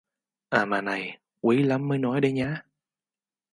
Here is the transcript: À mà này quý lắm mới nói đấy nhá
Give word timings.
À 0.49 0.65
mà 0.65 0.81
này 0.81 1.19
quý 1.41 1.63
lắm 1.63 1.87
mới 1.87 1.97
nói 1.97 2.21
đấy 2.21 2.31
nhá 2.31 2.63